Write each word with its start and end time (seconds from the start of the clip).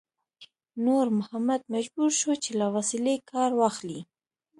نور 0.85 1.05
محمد 1.19 1.61
مجبور 1.73 2.09
شو 2.19 2.31
چې 2.43 2.51
له 2.59 2.67
وسلې 2.75 3.15
کار 3.31 3.49
واخلي. 3.59 4.01